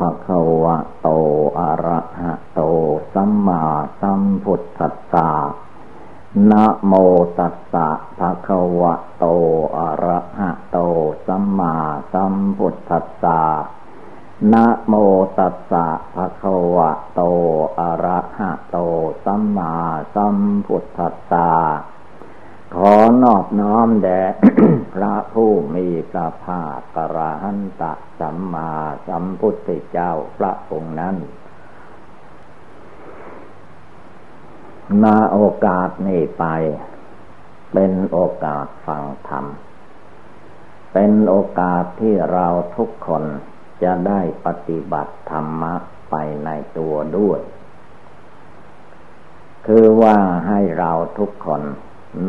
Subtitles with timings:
[0.00, 1.08] ภะคะวะโต
[1.60, 2.60] อะระหะโต
[3.14, 3.62] สัมมา
[4.00, 5.30] สัมพุทธัสสะ
[6.50, 6.92] นะโม
[7.38, 9.26] ตัสสะภะคะวะโต
[9.78, 10.78] อะระหะโต
[11.26, 11.74] สัมมา
[12.12, 13.40] สัมพุทธัสสะ
[14.52, 14.94] นะโม
[15.38, 17.20] ตัสสะภะคะวะโต
[17.80, 18.78] อะระหะโต
[19.24, 19.72] สัมมา
[20.14, 20.36] สัม
[20.66, 21.48] พุทธัสสะ
[22.74, 24.20] ขอนอบน้อมแด่
[24.94, 28.72] พระผู้มีพระภาคกระหันตะสัมมา
[29.06, 31.16] สัมพุทธเจ้าพระองค์นั้น
[35.02, 36.44] นาโอกาสนี้ไป
[37.72, 39.46] เป็นโอกาสฟังธรรม
[40.92, 43.24] เป็นโอกาสที่เราทุกคน
[43.82, 45.74] จะได้ปฏิบัติธรรมะ
[46.10, 46.14] ไป
[46.44, 47.40] ในตัวด้วย
[49.66, 50.16] คือว่า
[50.48, 51.62] ให้เราทุกคน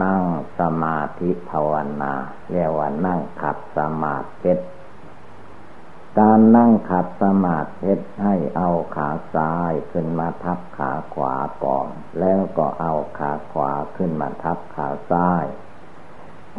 [0.03, 0.23] นั่ง
[0.59, 2.13] สมาธิภาวนา
[2.52, 4.53] เรียกว่านั่งขัดสมาธิ
[6.20, 11.89] การนั่งขัดสมาธิให้เอาขาซ้ายขึ้นมาทับขาขวาก่อน
[12.20, 15.45] แล้วก็เอาขาขวาขึ้นมาทับขาซ้าย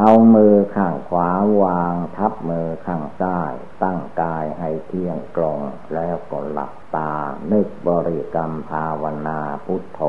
[0.01, 1.31] เอามือข้างขวา
[1.63, 3.53] วางทับมือข้างซ้าย
[3.83, 5.59] ตั้งกายให้เที่ยงตรง
[5.95, 7.13] แล้วก็หลับตา
[7.53, 10.01] นึกบริกรรมภาวนาพุทโธ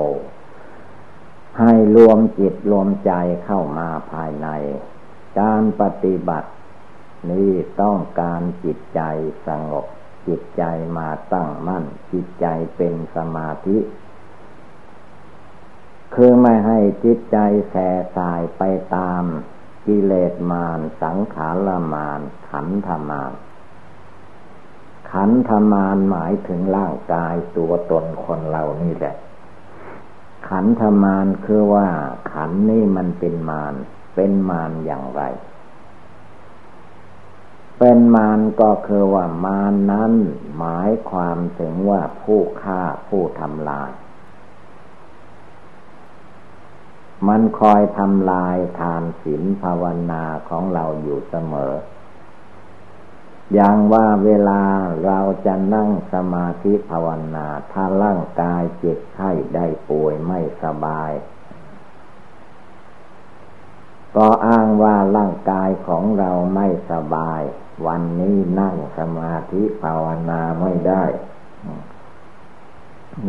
[1.60, 3.14] ให้รวมจิตรวมใจ
[3.46, 4.48] เข้ามาภายใน
[5.40, 6.50] การปฏิบัติ
[7.32, 7.52] นี้
[7.82, 9.02] ต้องการจิตใจ
[9.48, 9.86] สงบ
[10.28, 10.64] จิตใจ
[10.98, 13.78] มาตั้งมั่น จิตใจเป็นสมาธิ
[16.14, 17.38] คือไม่ให้จิตใจ
[17.70, 18.64] แส่สายไป
[18.96, 19.24] ตาม
[19.86, 23.34] กิเลสมารสังขารมารขันธมาร
[25.12, 29.16] ขันธมารหมายถึงร่างกายตัวตนคนเรานี่แหละ
[30.56, 31.88] ขันธมารคือว่า
[32.32, 33.74] ขันนี่มันเป็นมาร
[34.16, 35.22] เป็นมารอย่างไร
[37.80, 40.14] เป็นมารก็คือว่ามารนั้น
[40.58, 43.92] หมายความถึงว่าผู้ฆ่าผู้ทำลาย
[47.28, 51.74] มันคอยทำลายทานศีลภาวนาของเราอยู่เสมอ
[53.54, 54.62] อย่างว่าเวลา
[55.06, 61.12] เราจะนั่งสมาธิภาวนา ถ้าร่างกายเจ็บไข้ได้ป่วยไม่สบาย
[64.16, 67.42] ก็อ้างว่าร่างกายของเราไม่สบาย
[67.86, 71.04] วันนี้นั่งสมาธิภาวนาไม่ได้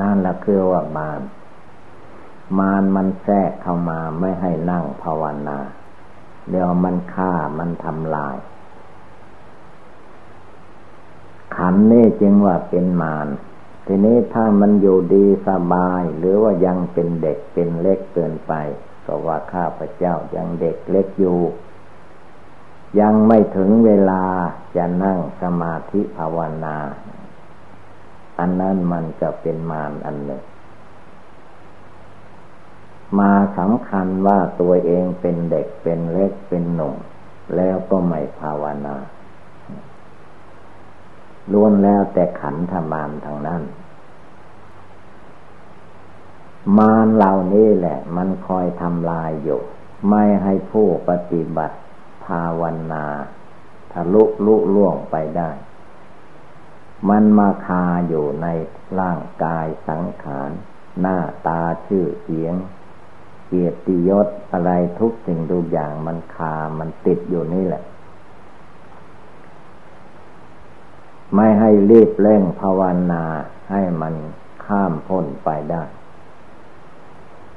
[0.01, 1.21] นั่นแหละคือว่ามาร
[2.59, 5.59] มารมันแทรกเข้ามาไม่ให้นั่งภาวนา
[6.51, 8.37] เดี๋ยวมันฆ่ามันทำลาย
[11.57, 13.29] ขันนี่จึงว่าเป็นมาร
[13.87, 18.53] ทีนี้ถ้ามันอยู่ดีสบาย หรือว่ายังเป็นเด็กเป็นเล็กเกินไป
[19.07, 21.39] ก็ว่าข้าพเจ้ายังเด็กเล็กอยู่
[23.01, 24.23] ยังไม่ถึงเวลา
[24.77, 26.77] จะนั่งสมาธิภาวนา
[28.39, 30.43] อันนั้นมันจะเป็นมารอันหนึ่ง
[33.19, 36.95] มาสำคัญว่าตัวเองเป็นเด็กเป็นเล็กเป็นหนุ่ม
[37.57, 38.97] แล้วก็ไม่ภาวนา
[41.53, 43.63] ล้วนแล้วแต่ขันธมารทางนั้น
[46.79, 49.61] มารเหล่านี้แหละ มันคอยทำลายอยู่
[50.09, 51.77] ไม่ให้ผู้ปฏิบัติ
[52.25, 52.63] ภาว
[52.93, 53.07] นา
[53.93, 55.51] ทะลุลุล่วงไปได้
[57.09, 58.47] มันมาคาอยู่ใน
[59.01, 60.51] ร่างกายสังขาร
[61.01, 62.55] หน้าตาชื่อเสียง
[63.47, 67.83] เกียรติยศอะไรทุกสิ่งทุกอย่างมันคา มันติดอยู่นี่แหละ
[71.35, 72.81] ไม่ให้รีบเร่งภาว
[73.13, 73.25] นา
[73.71, 74.15] ให้มัน
[74.65, 75.83] ข้ามพ้นไปได้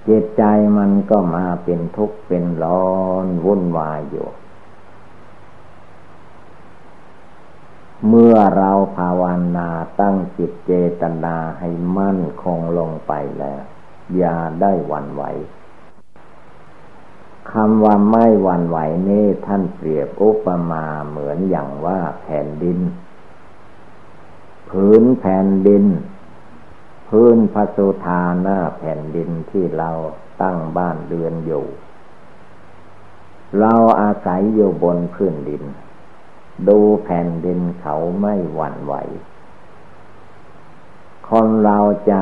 [0.08, 0.44] จิตใจ
[0.78, 2.92] มันก็มาเป็นทุกข์เป็นร้อ
[3.26, 4.28] นวุ่นวายอยู่
[8.08, 9.24] เมื่อเราภาว
[9.58, 10.72] นาตั้งจิตเจ
[11.02, 13.62] ตนาให้มั่นคงลงไปแล้ว
[14.18, 15.24] อย่าได้หวั่นไหว
[17.52, 18.78] คำว่าไม่หวั่นไหว
[19.10, 22.80] นี่ท่านเปรียบอุปมาเหมือนอย่างว่าแผ่นดิน
[24.70, 25.86] ผืนแผ่นดิน
[27.10, 29.92] พื้นพระสุธาหน้าแผ่นดินที่เรา
[30.42, 31.66] ตั้งบ้านเรือนอยู่
[33.60, 35.64] เราอาศัยอยู่บนพื้นดิน
[36.68, 38.94] ดูแผ่นดินเขาไม่หวั่นไหว
[41.30, 41.80] คนเรา
[42.10, 42.22] จะ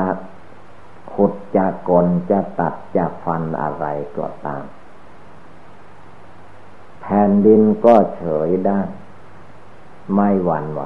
[1.12, 4.64] ขุดจะกลจะตัดจะฟันอะไรก็ตาม
[7.02, 8.80] แผ่นดินก็เฉยได้
[10.14, 10.82] ไม่หวั่นไหว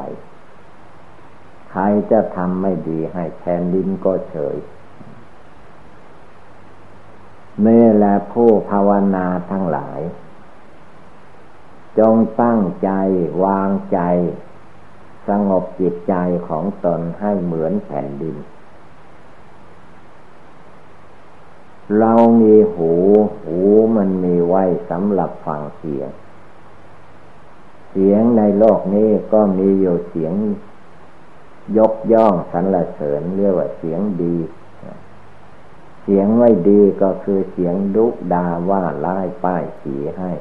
[1.71, 4.57] ใครจะทำไม่ดีให้แผ่นดินก็เฉย
[7.67, 10.01] นี่แหละผู้ภาวนาทั้งหลาย
[11.99, 12.91] จงตั้งใจ
[13.45, 13.99] วางใจ
[15.29, 16.15] สสงบจิตใจ
[16.49, 18.37] ของตนให้เหมือนแผ่นดิน
[21.99, 22.93] เรามีหู
[23.45, 23.59] หู
[23.97, 26.11] มันมีไว้สำหรับฟังเสียง
[27.91, 30.33] เสียงในโลกนี้ก็มีอยู่เสียง
[31.79, 34.37] ยกย่องสรรเสริญเรียกว่าเสียงดี
[36.03, 40.33] เสียงไม่ดีก็คือเสียงดุดาว่าร้ายป้ายสีให้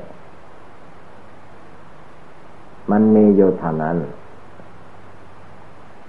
[2.92, 3.98] มันมีอยู่เท่านั้น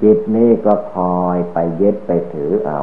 [0.03, 2.81] จิตนี้ก็คอยไปยึดไปถือเอา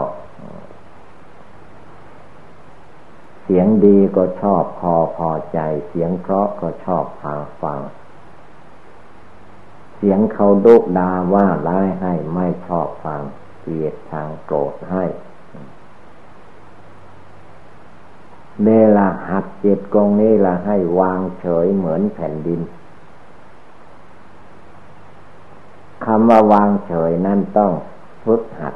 [3.43, 7.79] เสียงดีก็ชอบพอพอใจ เสียงเพราะก็ชอบฟังฟัง
[9.97, 13.21] เสียงเขาดุดาว่าร้ายให้ไม่ชอบฟัง
[13.61, 15.03] เกลียดทางโกรธให้
[18.65, 22.61] เวลาหัดจิตกองนี้ละให้วางเฉยเหมือนแผ่นดิน
[26.05, 27.71] คำว่าวางเฉยนั้นต้อง
[28.23, 28.75] ฝึกหัด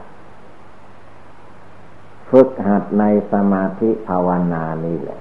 [2.30, 5.20] ฝึกหัดในสมาธิภาวนานี่แหละ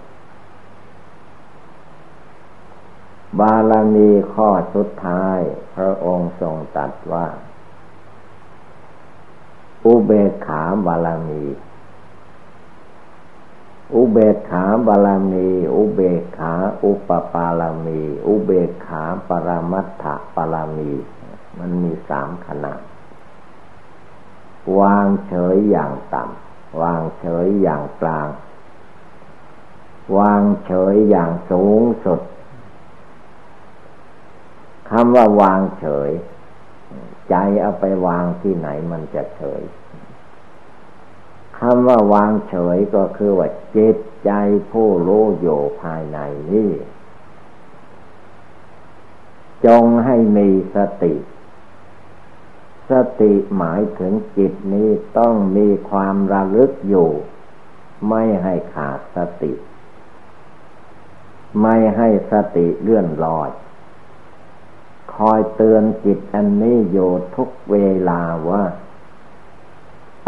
[3.39, 5.39] บาลมีข้อสุดท้าย
[5.75, 7.27] พระองค์ทรงตัดว่า
[9.87, 11.45] อุเบกขาบาลมี
[13.95, 16.55] อุเบกขาบาลมี อุเบกขา
[16.85, 20.05] อุปปาลมี อุเบกขาปรมัตถ
[20.35, 20.93] ปาลมี
[21.59, 22.81] มันมีสามขนาด
[24.79, 28.29] วางเฉยอย่างต่ำ วางเฉยอย่างกลาง
[30.19, 32.21] วางเฉยอย่างสูงสุด
[34.91, 36.11] คำว่าวางเฉย
[37.31, 39.63] ใจเอาไปวางที่ไหนมันจะเฉย
[41.59, 44.31] คำว่าวางเฉยก็คือว่าจิตใจ
[44.71, 46.19] ผู้รู้อยู่ภายใน
[46.51, 46.71] นี้
[49.67, 51.15] จงให้มีสติ
[52.91, 54.89] สติหมายถึงจิตนี้
[55.19, 57.11] ต้องมีความระลึกอยู่
[58.09, 59.53] ไม่ให้ขาดสติ
[61.63, 63.51] ไม่ให้สติเลื่อนลอย
[65.31, 67.77] อยเตือนจิตอันนี้อยู่ทุกเว
[68.09, 68.21] ลา
[68.51, 68.65] ว่า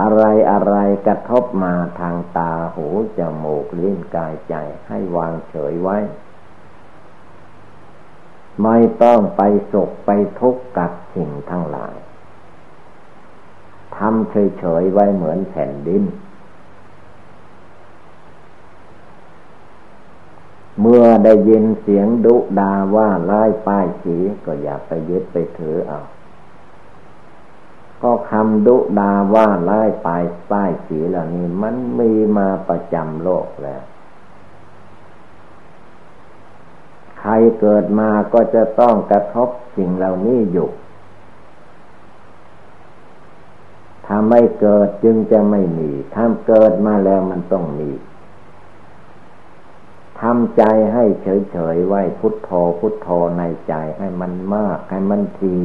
[0.00, 0.74] อะไรอะไร
[1.06, 2.86] กระทบมาทางตาหู
[3.18, 4.54] จมูกลิ้นกายใจ
[4.88, 5.98] ให้วางเฉยไว้
[8.62, 9.42] ไม่ต้องไป
[9.72, 10.10] สุขไป
[10.40, 11.96] ทุกข์กับสิ่งทั้งหลาย
[13.96, 16.02] ทำเฉยๆไว้เหมือนแผ่นดิน
[20.82, 26.00] เมื่อได้ยินเสียงดุดาว่าไล่ป้ายสีก็อย่าไปยึดไปถือเอา
[28.02, 33.82] ก็คำดุดาว่าไล่ป้ายป้ายสีเหล่านี้ มันมีมาประจำโลกแล้ว
[37.20, 40.68] ใครเกิดมาก็จะต้องกระทบสิ่งเหล่านี้อยู่
[44.06, 47.90] ถ้าไม่เกิดจึงจะไม่มี ถ้าเกิดมาแล้วมันต้องมี
[50.22, 50.64] ทำใจ
[50.94, 53.08] ให้เฉยๆไว้พุทโธพุทโธ
[53.38, 55.56] ในใจให้มันมากให้มันที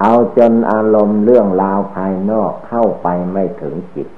[0.00, 4.08] เอาจนอารมณ์เรื่องราวภายนอกเข้าไปไม่ถึงจิต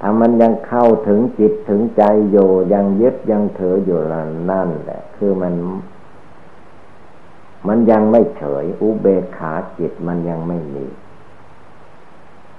[0.00, 4.00] ถ้ามันยังเข้าถึงจิตถึงใจอยู่ยังยึดยังถืออยู่
[4.50, 5.54] นั่นแหละ คือมัน
[7.68, 10.86] มันยังไม่เฉย อุเบกขาจิตมันยังไม่มี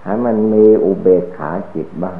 [0.03, 2.19] ให้มันมีอุเบกขาจิตบ้าง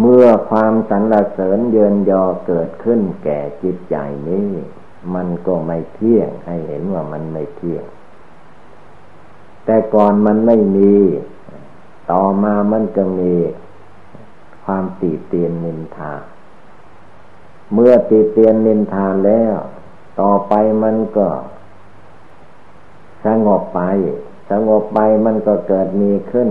[0.00, 3.96] เมื่อความสรรเสริญเยินยอเกิดขึ้นแก่จิตใจ
[4.28, 4.48] นี้
[5.14, 7.84] มันก็ไม่เที่ยงให้เห็นว่ามันไม่เที่ยง
[9.64, 10.94] แต่ก่อนมันไม่มี
[12.10, 13.34] ต่อมามันก็มี
[14.64, 16.12] ความตีเตียนนินทา
[17.72, 19.54] เมื่อติเตียนนินทาแล้ว
[20.20, 21.28] ต่อไปมันก็
[23.24, 23.80] สงบไป
[24.50, 26.48] สงบไปมันก็เกิดมีขึ้น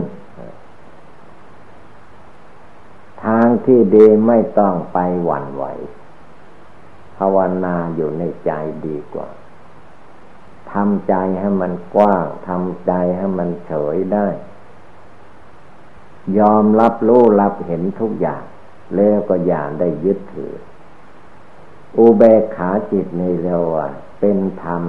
[3.54, 5.66] ทางที่ดีไม่ต้องไปหวั่นไหว
[7.18, 8.52] ภาวนาอยู่ในใจ
[8.86, 9.30] ดีกว่า
[10.72, 14.28] ทำใจให้มันกว้างทำใจให้มันเฉยได้
[16.40, 18.44] ยอมรับรู้รับเห็นทุกอย่าง
[18.96, 20.54] แล้วก็อย่าได้ยึดถือ
[21.98, 23.88] อุเบกขาจิตนี่เรียกว่า
[24.20, 24.84] เป็นธรรม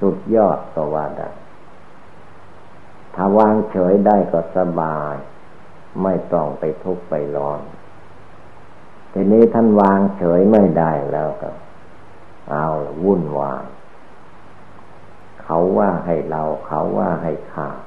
[0.00, 1.30] สุดยอดก็ว่าได้
[3.14, 5.14] ถ้าวางเฉยได้ก็สบาย
[6.02, 7.60] ไม่ต้องไปทุกข์ไปร้อน
[9.12, 11.50] ทีนี้ท่านวางเฉยไม่ได้แล้วก็
[12.52, 12.66] เอา
[13.04, 13.64] วุ่นวาย
[15.42, 17.80] เขาว่าให้เราเขาว่าให้ขาด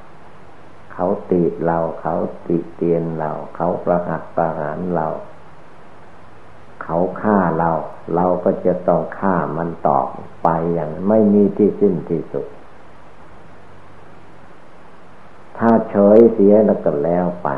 [0.93, 2.15] เขาตีดเราเขา
[2.47, 5.07] ติเตียนเรา เขาประหัตประหารเรา
[6.83, 7.71] เขาฆ่าเรา
[8.15, 10.07] เราก็จะต้องฆ่ามันตอบ
[10.43, 12.47] ไปอย่างไม่มีที่สิ้นที่สุด
[15.57, 17.49] ถ้าเฉยเสียแล้วก็แล้วไป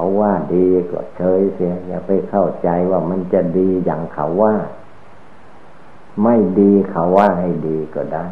[0.00, 4.54] เขาว่าดีก็เฉยเสียอย่าไปเข้าใจว่ามันจะดีอย่างเขาว่า
[6.22, 8.26] ไม่ดีเขาว่าให้ดีก็ได้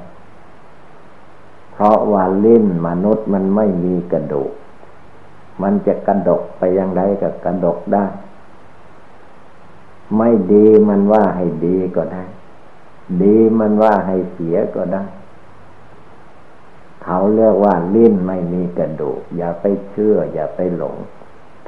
[1.73, 4.53] เพราะว่าลิ้นมนุษย์มันไม่มีกระดูก
[5.63, 8.07] มันจะกระดกไปยังไงก็กระดกได้
[10.17, 12.25] ไม่ดีมันว่าให้ดีก็ได้
[13.23, 15.05] ดีมันว่าให้เสียก็ได้
[17.05, 20.99] เขาเรียกว่าลิ้นไม่มีกระดูก อย่าไปเชื่อ อย่าไปหลง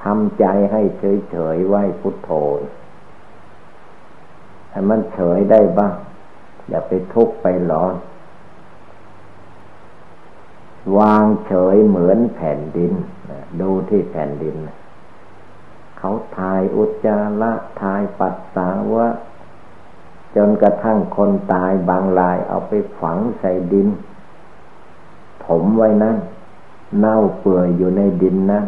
[0.02, 0.82] ทำใจให้
[1.30, 2.30] เฉยๆไหวพุทโธ
[4.70, 5.94] ให้มันเฉยได้บ้าง
[6.68, 7.94] อย่าไปทุกข์ไปร้อน
[10.98, 12.92] วางเฉยเหมือนแผ่นดิน
[13.60, 14.56] ดูที่แผ่นดิน
[15.98, 19.06] เขาทายอุจจาระทายปัสสาวะ
[20.36, 23.88] จนกระทั่งคนตายบางรายเอาไปฝังใส่ดิน
[25.46, 26.16] ถมไว้นั้น
[26.98, 28.64] เน่าเปื่อยอยู่ในดินนั้น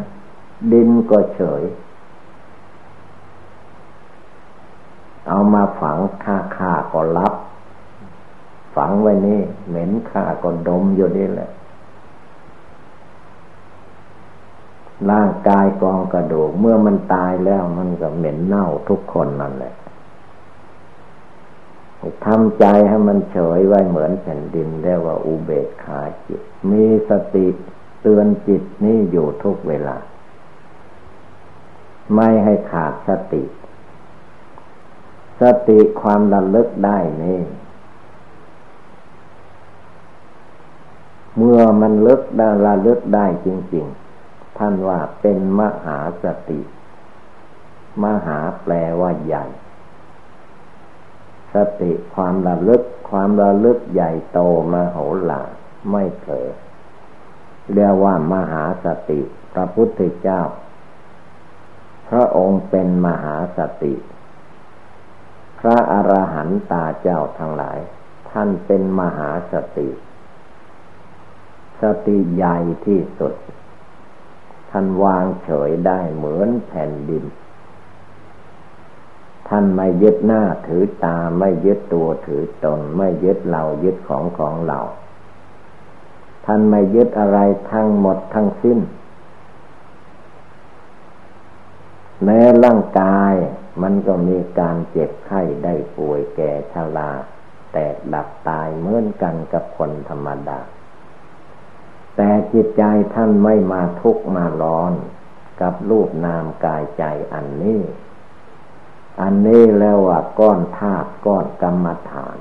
[0.73, 1.63] ดินก็เฉย
[5.29, 7.35] เอามาฝังค่าค่าก็รับ
[8.77, 11.51] ฝังไว้นี่ เหม็นค่าก็ดมอยู่นี่แหละ
[15.11, 19.75] ร่างกายกองกระดูก เมื่อมันตายแล้วมันก็เหม็นเน่าทุกคนนั่นแหละ
[22.25, 26.41] ทำใจให้มันเฉยไว้เหมือนแผ่นดินเรียกว่าอุเบกขาจิต
[26.71, 27.47] มีสติ
[28.03, 29.97] เตือนจิตนี่อยู่ทุกเวลา
[32.15, 33.43] ไม่ให้ขาดสติ
[35.41, 37.41] สติความระลึกได้นี่
[41.37, 43.87] เมื่อมันลึกได้ระลึกได้จริง
[44.23, 46.61] ๆ ท่านว่าเป็นมหาสติ
[48.05, 49.47] มหาแปลว่าใหญ่
[51.55, 54.39] สติความระลึก ความระลึกใหญ่โต
[54.73, 54.99] มโห
[55.31, 55.51] ฬาร
[55.91, 56.49] ไม่เผลอ
[57.73, 59.21] เรียกว่ามหาสติ
[59.53, 60.43] พระพุทธเจ้า
[62.15, 63.95] พระองค์เป็นมหาสติ
[65.59, 67.79] พระอรหันตาเจ้าทั้งหลาย
[68.31, 69.89] ท่านเป็นมหาสติ
[71.81, 73.35] สติใหญ่ที่สุด
[74.71, 77.25] ท่านวางเฉยได้เหมือนแผ่นดิน
[79.49, 84.81] ท่านไม่ยึดหน้าถือตาไม่ยึดตัวถือตน ไม่ยึดเรายึดของของเรา
[86.47, 87.39] ท่านไม่ยึดอะไร
[87.73, 88.79] ทั้งหมดทั้งสิ้น
[92.25, 93.35] แม้ร่างกาย
[93.83, 97.11] มันก็มีการเจ็บไข้ได้ป่วยแก่ชรา
[97.73, 100.61] แตกดับตายเหมือนกันกับคนธรรมดา
[102.17, 102.83] แต่จิตใจ
[103.15, 104.93] ท่านไม่มาทุกข์มาร้อน
[105.61, 107.81] กับรูปนามกายใจอันนี้
[109.23, 112.39] อันนี้แล้วว่าก้อนธาตุก้อนกรรมฐาน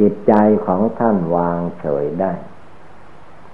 [0.00, 0.32] จิตใจ
[0.66, 2.32] ของท่านวางเฉยได้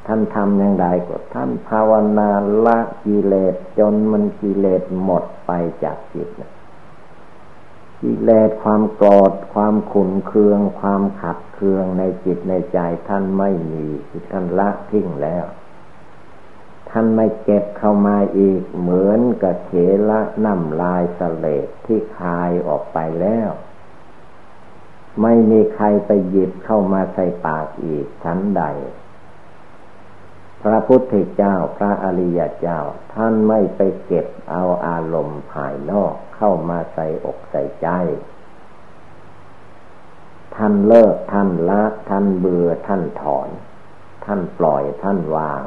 [0.07, 2.31] ท่านทำอย่างไรก็ท่านภาวนา
[2.67, 5.51] ละกิเลสจนมันกิเลสหมดไป
[5.85, 6.53] จากจิตนะ
[8.03, 12.79] กิเลสความโกรธความขุนเคือง ความขัดเคืองในจิตในใจ
[13.09, 13.87] ท่านไม่มี
[14.31, 15.45] ท่านละทิ้งแล้ว
[16.91, 19.73] ท่านไม่เก็บเข้ามาอีก เหมือนกับเข
[20.11, 23.51] ละน้ำลายสเลดที่คายออกไปแล้ว
[25.23, 28.63] ไม่มีใครไปหยิบเข้ามาใส่ปากอีกชั้นใด
[30.63, 32.81] พระพุทธเจ้าพระอริยเจ้า
[33.15, 37.89] ท่านไม่ไปเก็บเอาอารมณ์ภายนอกเข้ามาใส่อกใส่ใจ
[40.57, 43.49] ท่านเลิกท่านละท่านเบื่อท่านถอน
[44.25, 45.63] ท่านปล่อยท่านวาง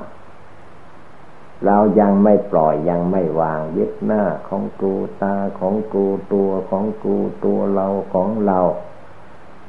[1.65, 8.59] เรายังไม่ปล่อยยังไม่วางยึดหน้าของกูตาของกูตัวของกูตัวเราของเรา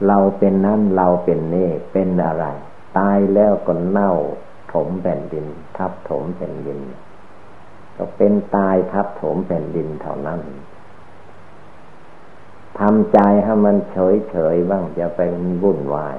[0.06, 2.44] เราเป็นนั่นเราเป็นนี่เป็นอะไร
[2.98, 4.12] ตายแล้วก็เน่า
[4.74, 6.78] ถมแผ่นดิน ทับถมแผ่นดิน
[7.96, 10.40] ก็เป็นตายทับถมแผ่นดินเท่านั้น
[12.78, 15.20] ทำใจให้มันเฉยเฉยบ้างจะไป
[15.62, 16.16] วุ่นวาย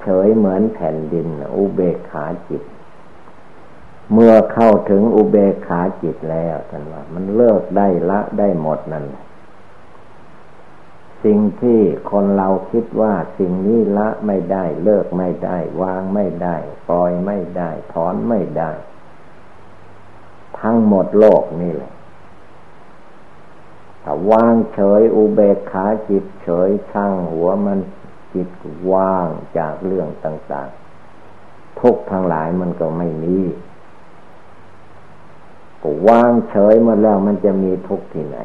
[0.00, 2.62] เฉยเหมือนแผ่นดิน อุเบกขาจิต
[4.12, 9.04] เมื่อเข้าถึงอุเบกขาจิตแล้วท่านว่า มันเลิกได้ละได้หมดนั่น
[11.24, 16.56] สิ่งที่คนเราคิดว่าสิ่งนี้ละไม่ได้เลิกไม่ได้ วางไม่ได้
[16.88, 18.70] ปล่อยไม่ได้ ถอนไม่ได้
[20.60, 21.92] ทั้งหมดโลกนี่แหละ
[24.02, 27.78] ถ้าวางเฉยอุเบกขาจิตเฉยช่างหัวมัน
[28.34, 28.50] จิต
[28.92, 30.68] ว่างจากเรื่องต่าง
[31.24, 33.38] ๆ ทุกทั้งหลายมันก็ไม่มี
[35.82, 38.38] ก็วางเฉยมดแล้วมันจะมีทุกที่ไหน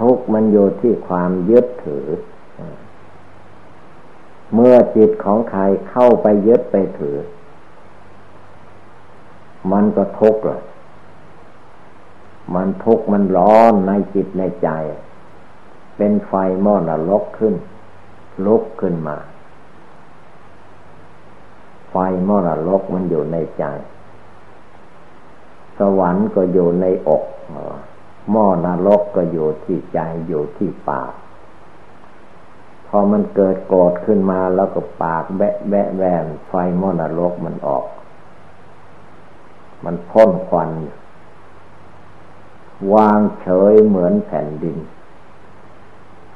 [0.00, 2.06] ทุกข์มันอยู่ที่ความยึดถือ
[4.54, 7.16] เมื่อจิตของใครเข้าไปยึดไปถือ
[9.72, 10.62] มันก็ทุกข์เลย
[12.54, 14.68] มันทุกข์มันร้อนในจิตในใจ
[15.96, 16.32] เป็นไฟ
[16.64, 17.54] มอดนรกขึ้น
[18.46, 19.16] ลุกขึ้นมา
[21.90, 21.96] ไฟ
[22.28, 23.64] มอดนรกมันอยู่ในใจ
[25.78, 27.24] สวรรค์ก็อยู่ในอก
[28.30, 31.12] หม้อนรกก็อยู่ที่ใจอยู่ที่ปาก
[32.86, 37.86] พอมันเกิดโกรธขึ้นมาแล้วก็ปากแบะแบะแวนไฟหม้อนรกมันออก
[39.84, 40.70] มันพ่นควัน
[42.94, 44.78] วางเฉยเหมือนแผ่นดิน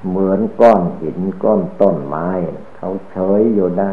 [0.09, 2.28] เหมือนก้อนหินก้อนต้นไม้
[2.76, 3.90] เขาเฉยอยู่ได้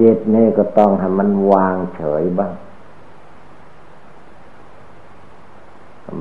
[0.00, 2.52] จิตนี่ก็ต้องให้มันวางเฉยบ้าง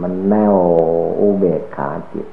[0.01, 0.56] มันแน่ว
[1.20, 2.27] อุเบกขาจิต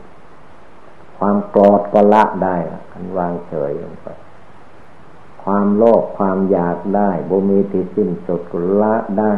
[1.18, 2.56] ความโกรธก็ละได้
[2.92, 4.08] มันวางเฉยลงไป
[5.44, 9.34] ความโลภความอยากได้บุมีที่สิ้นสุดก็ละได้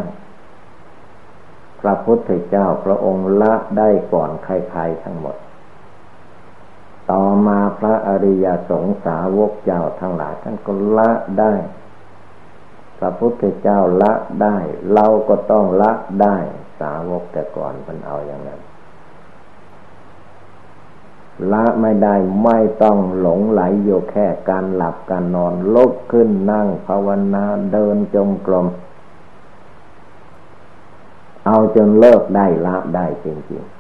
[1.81, 5.37] พระพุทธเจ้าพระองค์ละได้ก่อนใครๆทั้งหมด
[7.11, 11.53] ต่อมาพระอริยสงสาวกเจ้าทั้งหลายท่านก็ละได้
[13.05, 14.57] ระพุทธเจ้าละได้
[14.95, 15.93] เราก็ต้องละ
[16.23, 16.37] ได้
[16.81, 18.61] สาวกแต่ก่อนมันเอาอย่างนั้น
[21.53, 28.67] ละไม่ได้ไม่ต้องหลงไหลอยู่แค่การหลับการนอนลุกขึ้นนั่งภาวนาเดินจงกรม
[31.47, 33.75] เอาจนเลิกได้ละได้จริงๆ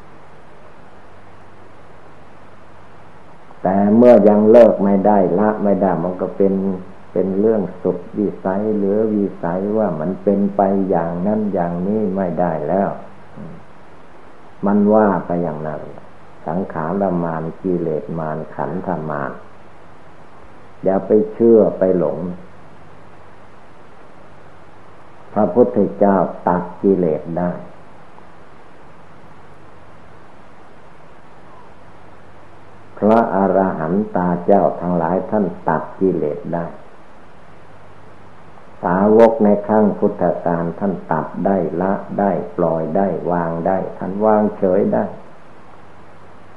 [3.63, 6.53] แต่เมื่อยังเลิกไม่ได้ละไม่ได้มันก็เป็น
[7.17, 12.91] เป็นเรื่องสุดวิสัยหรือวิสัยว่ามันเป็นไปอย่างนั้นอย่างนี้ไม่ได้แล้ว
[14.67, 15.83] มันว่าไปอย่างนั้น
[16.47, 19.33] สังขารมานกิเลสมานขันธมาน
[20.85, 22.19] อย่าไปเชื่อไปหลง
[25.33, 26.17] พระพุทธเจ้า
[26.49, 27.51] ตัดกิเลสได้
[32.99, 36.65] พระอรหันตาเจ้าทั้งหลายท่านตัดกิเลสได้
[38.85, 45.05] สาวกในครั้งพุทธกาลท่านตัดได้ละได้ปล่อยได้วางได้ ท่านวางเฉยได้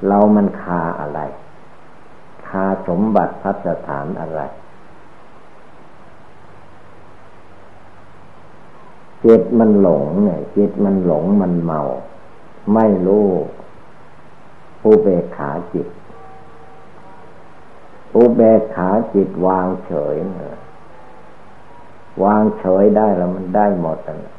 [0.06, 1.20] เรามันคาอะไร
[2.48, 4.40] คาสมบัติพัฒฐานอะไร
[9.24, 11.80] จิตมันหลงเนี่ยจิตมันหลงมันเมา
[12.74, 13.28] ไม่รู้
[14.84, 15.88] อุเบกขาจิต
[18.16, 20.56] อุเบกขาจิตวางเฉยเนี่ย
[22.24, 24.34] วางเฉยได้แล้วมันได้หมดนะ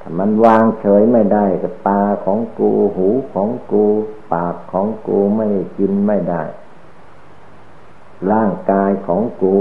[0.00, 3.84] ถ้ามันวางเฉยไม่ได้ก็ตาของกูหูของกู
[4.32, 5.46] ปากของกูไม่
[5.78, 6.42] กินไม่ได้
[8.32, 9.54] ร่างกายของกู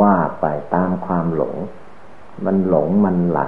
[0.00, 1.56] ว่าไปตามความหลง
[2.44, 3.40] มันหลงมันไหล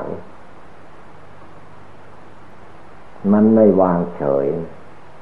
[3.33, 4.47] มันไม่วางเฉย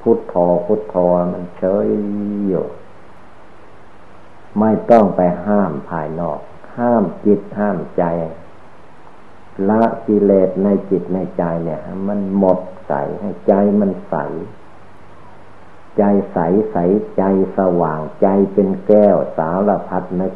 [0.00, 0.34] พุทโธ
[0.66, 0.96] พุทโธ
[1.32, 1.86] มันเฉย
[2.48, 2.66] อยู่
[4.60, 6.40] ไม่ต้องไปห้ามภายนอก
[6.78, 8.04] ห้ามจิตห้ามใจ
[9.68, 14.16] ละกิเลสในจิตในใจเนี่ย มันหมดใสให้ใจมันใส
[15.98, 16.38] ใจใส
[16.72, 16.76] ใส
[17.16, 17.22] ใจ
[17.58, 20.34] สว่างใจเป็นแก้วสารพัดนึก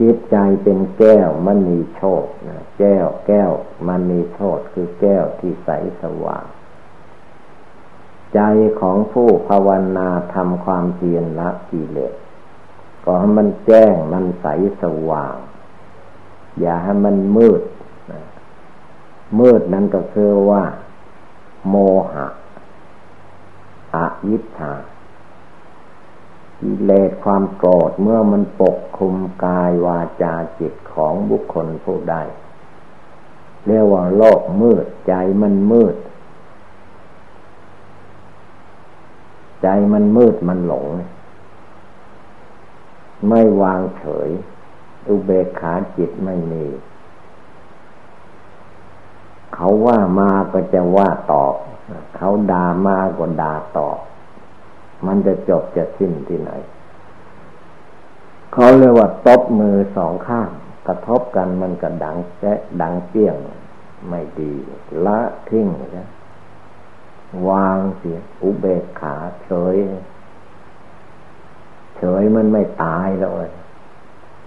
[0.00, 3.50] จิตใจเป็นแก้วมันมีโชดนะแก้วแก้ว
[3.88, 5.70] มันมีโชดคือแก้วที่ใส
[6.02, 6.44] สว่าง
[8.34, 8.40] ใจ
[8.80, 12.14] ของผู้ภาวนาทำความเพียรละกิเลส
[13.04, 14.46] ก็ให้มันแจ้งมันใส
[14.82, 15.36] สว่าง
[16.60, 17.62] อย่าให้มันมืด
[19.38, 20.62] มืดนั้นก็คือว่า
[21.68, 21.74] โม
[22.12, 22.26] หะ
[23.94, 23.96] อ
[24.28, 24.72] วิชชา
[26.60, 32.16] กิเลสความโกรธเมื่อมันปกคลุมกายวาจาจิตของบุคคลผู้ใด
[33.66, 35.12] เรียกว่าโลกมืดใจ
[35.42, 35.94] มันมืด
[39.62, 40.86] ใจมันมืดมันหลง
[43.28, 44.28] ไม่วางเฉย
[45.08, 46.64] อุเบกขาจิตไม่มี
[49.54, 51.54] เขาว่ามาก็จะว่าตอบ
[52.16, 53.98] เขาด่ามาก็ด่าตอบ
[55.06, 56.50] มันจะจบจะสิ้นที่ไหน
[58.52, 60.48] เขาเรียกว่าตบมือสองข้าง
[60.86, 63.36] กระทบกันมันก็ดังแจ๊ดังเปี้ยง
[64.08, 64.52] ไม่ดี
[65.06, 65.66] ละทิ้ง
[65.96, 66.08] นะ
[67.48, 69.76] วางเสีย อุเบกขาเฉย
[71.96, 73.30] เฉยมันไม่ตายแล้ว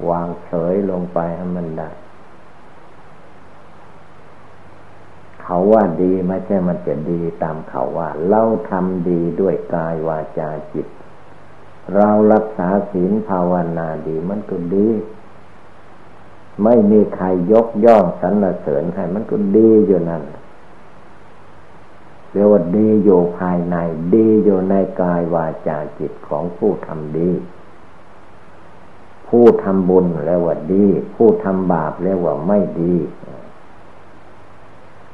[0.10, 1.89] วางเฉยลงไปให้มันได้
[5.41, 10.88] เขาว่าดีไม่ใช่มันจะดีตามเขาว่า เราทำดีด้วยกายวาจาจิต
[11.96, 14.88] เรารักษาศีลภาวนาดีมันก็ดี
[16.63, 20.24] ไม่มีใครยกย่องสรรเสริญใครมันก็ดีอยู่นั่น
[22.32, 23.76] เรียกว่าดีอยู่ภายใน
[24.13, 27.32] ดีอยู่ในกายวาจาจิตของผู้ทำดี
[29.28, 32.96] ผู้ทำบุญเรียกว่าดี ผู้ทำบาปเรียกว่าไม่ดี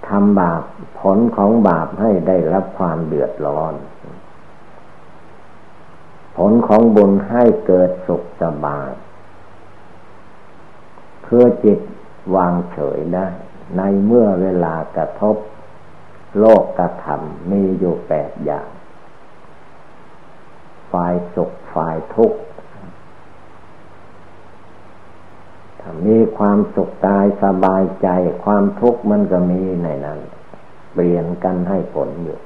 [0.07, 0.61] ทำบาป
[0.99, 3.73] ผลของบาปให้ได้รับความเดือดร้อน
[6.37, 8.89] ผลของบุญให้เกิดสุขสบาย
[11.23, 11.79] เพื่อจิต
[12.35, 13.27] วางเฉยได้
[13.77, 15.35] ในเมื่อเวลากระทบ
[16.39, 18.67] โลกกระทำมีอยู่แปดอย่าง
[20.91, 22.39] ฝ่ายสุขฝ่ายทุกข์
[25.79, 28.07] ถ้ามีความสุขกายสบายใจ
[28.43, 30.19] ความทุกข์มันก็มีในนั้น
[30.93, 32.39] เปลี่ยนกันให้ผลอยู่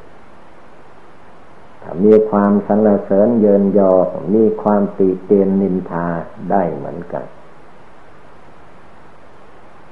[1.81, 3.91] ถ้ามีความสรรเสริญเยินยอ
[4.35, 6.07] มีความติเตียนนินทา
[6.51, 7.25] ได้เหมือนกัน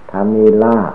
[0.09, 0.93] ถ้ามีลาภ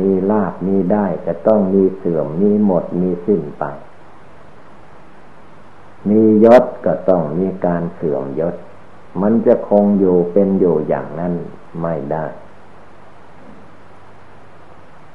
[0.00, 3.64] มีลาบมีได้จะต้องมีเสื่อมมีหมดมีสิ้นไป
[6.08, 8.54] มียศก็ต้องมีการเสื่อมยศ
[9.22, 11.34] มันจะคงอยู่เป็นอยู่อย่างนั้น
[11.82, 12.24] ไม่ได้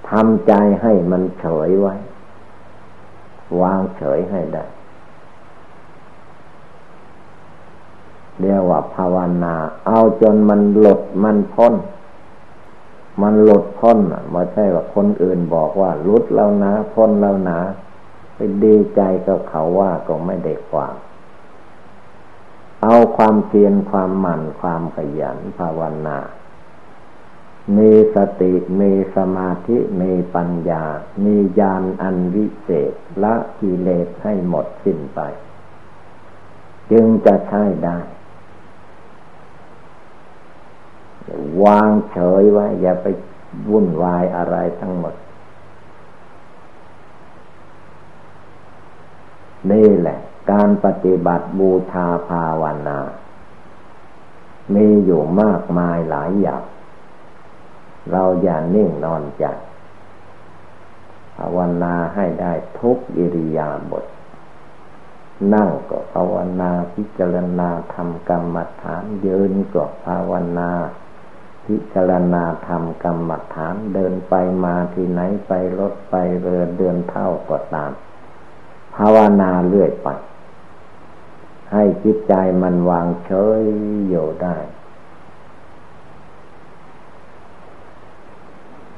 [0.09, 1.95] ทำใจให้มันเฉยไว้
[3.61, 4.65] วางเฉยให้ได้
[8.39, 9.55] เรียกว่าภาวนา
[9.87, 11.73] เอาจนมันหลดมันพ้น
[13.21, 13.99] มันหลุดพ้น
[14.31, 17.59] ไม่ใช่ว่าคนอื่นบอกว่าหลุดแล้วนะ พ้นแล้วนะ
[18.35, 20.95] ไปดีใจกับเขาว่าก็ไม่ได้ความ
[22.83, 26.19] เอาความเพียรความหมั่นความขยันภาวนา
[27.77, 30.83] มีสติ มีสมาธิ มีปัญญา
[31.25, 35.19] มีญาณอันวิเศษ ละกิเลสให้หมดสิ้นไป
[36.91, 37.97] จึงจะใช้ได้
[41.63, 43.07] วางเฉยไว้ อย่าไป
[43.69, 45.13] วุ่นวายอะไรทั้งหมด
[49.71, 50.19] นี่แหละ
[50.51, 52.99] การปฏิบัติบูชาภาวนา
[54.73, 56.63] มีอยู่มากมายหลายอย่าง
[58.11, 59.45] เราอย่านิ่งนอนใจ
[61.37, 64.05] ภาวนาให้ได้ทุกอิริยาบถ
[65.53, 70.69] นั่งก็ภาวนาพิจารณาทำกรรมฐานยืนก็ภาวนา
[71.69, 77.91] พิจารณาธรรมกรรมฐานเดินไปมาที่ไหนไปรถไปเรือเดินเท่าก็ตาม
[78.95, 80.07] ภาวนาเรื่อยไป
[81.73, 83.61] ให้จิตใจมันวางเฉย
[84.09, 84.57] อยู่ได้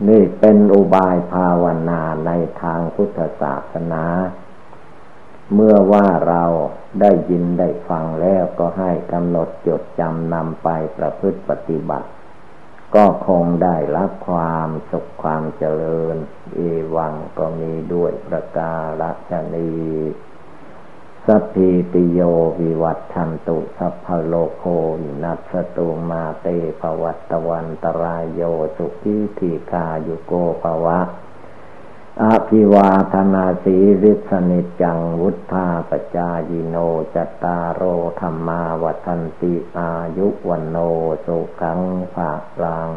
[0.08, 2.32] นี่เป็นอุบายภาวนาใน
[2.62, 4.06] ทางพุทธศาสนา
[5.54, 6.44] เมื่อว่าเรา
[7.02, 12.10] ได้ยินได้ฟังแล้วก็ให้กำหนดจดจำนำไปประพฤติปฏิบัติ
[12.96, 16.16] ก็คงได้รับความสุขความเจริญ
[16.56, 16.60] เอ
[16.96, 18.74] วังก็มีด้วยประกา
[19.32, 19.72] ศนี
[21.28, 22.20] สัพพิติโย
[22.60, 24.64] วิวัตชันตุสัพพโลโค
[25.24, 26.48] นัสตุมาเต
[26.82, 28.42] ภวัตวันตรายโย
[28.78, 31.00] สุขีทีคายุโกภวะ
[32.20, 36.76] อภิวาธนาสีริสนิจังวุธาปจายโน
[37.16, 37.82] จตารโอ
[38.20, 40.78] ธรรมาวัันติอายุวันโน
[41.26, 41.80] สุขัง
[42.14, 42.32] ภา
[42.64, 42.92] ลัง